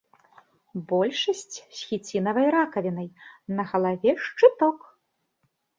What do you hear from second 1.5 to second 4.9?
з хіцінавай ракавінай, на галаве шчыток.